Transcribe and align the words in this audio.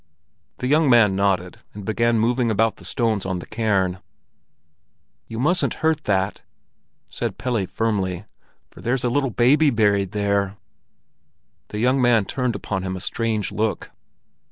The 0.57 0.65
young 0.67 0.89
man 0.89 1.15
nodded, 1.15 1.59
and 1.75 1.85
began 1.85 2.17
moving 2.17 2.49
about 2.49 2.77
the 2.77 2.85
stones 2.85 3.23
on 3.23 3.37
the 3.37 3.45
cairn. 3.45 3.99
"You 5.27 5.37
mustn't 5.39 5.75
hurt 5.85 6.05
that," 6.05 6.41
said 7.07 7.37
Pelle 7.37 7.67
firmly, 7.67 8.25
"for 8.71 8.81
there's 8.81 9.03
a 9.03 9.11
little 9.11 9.29
baby 9.29 9.69
buried 9.69 10.09
there." 10.11 10.57
The 11.67 11.77
young 11.77 12.01
man 12.01 12.25
turned 12.25 12.55
upon 12.55 12.81
him 12.81 12.95
a 12.95 12.99
strange 12.99 13.51
look. 13.51 13.91